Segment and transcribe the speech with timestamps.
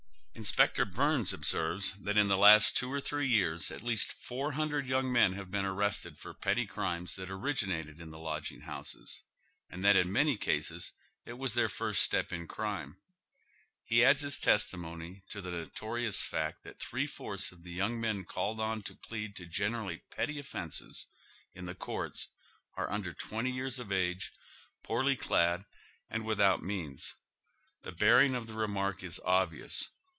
[0.33, 4.87] Inspector Byrnes observes that in the last two or three years at least four hundred
[4.87, 9.21] young men have been arrested for petty crimes that originated in the lodging houses,
[9.69, 10.93] and that in many cases
[11.25, 12.97] it was their first step in crime.
[13.83, 18.25] He adds his testimony to the notorious fact that three fourths of the young men
[18.25, 21.05] called on to plead to generally petty offences
[21.53, 22.29] in the courts
[22.75, 24.31] are under twenty years of age,
[24.81, 25.65] poorly clad,
[26.09, 27.13] and without means.
[27.83, 29.87] The bearing of the I'e mark is obvious.